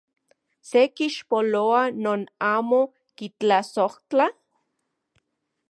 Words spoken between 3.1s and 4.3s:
kitlasojtla?